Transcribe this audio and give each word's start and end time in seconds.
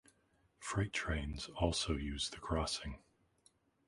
Freight 0.57 0.93
trains 0.93 1.47
also 1.57 1.93
use 1.95 2.31
the 2.31 2.37
crossing. 2.39 2.97